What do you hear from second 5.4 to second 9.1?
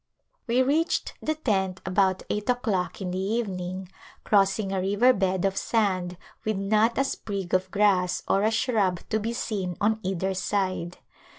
of sand with not a sprig of grass or a shrub